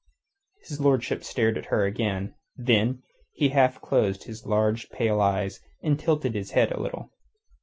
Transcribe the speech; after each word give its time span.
His 0.63 0.79
lordship 0.81 1.23
stared 1.23 1.59
at 1.59 1.65
her 1.67 1.85
again. 1.85 2.33
Then 2.57 3.03
he 3.33 3.49
half 3.49 3.79
closed 3.81 4.23
his 4.23 4.47
large, 4.47 4.89
pale 4.89 5.21
eyes, 5.21 5.59
and 5.83 5.99
tilted 5.99 6.33
his 6.33 6.49
head 6.57 6.71
a 6.71 6.79
little. 6.81 7.11